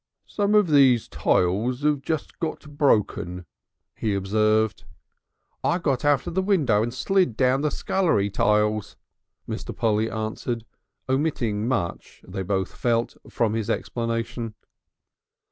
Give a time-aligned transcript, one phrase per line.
[0.25, 3.45] "Some of these tiles 'ave just got broken,"
[3.93, 4.83] he observed.
[5.63, 8.95] "I got out of the window and slid down the scullery tiles,"
[9.47, 9.75] Mr.
[9.77, 10.65] Polly answered,
[11.07, 14.55] omitting much, they both felt, from his explanation....